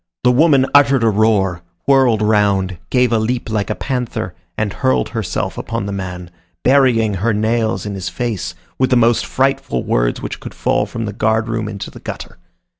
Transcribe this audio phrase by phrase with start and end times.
[0.23, 5.09] The woman uttered a roar, whirled round, gave a leap like a panther, and hurled
[5.09, 6.31] herself upon the man,
[6.63, 11.05] burying her nails in his face, with the most frightful words which could fall from
[11.05, 12.39] the guard room into the gutter.